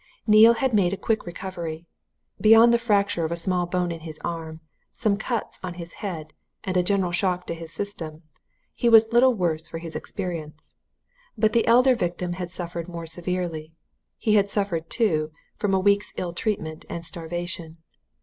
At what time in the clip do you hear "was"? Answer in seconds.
8.89-9.13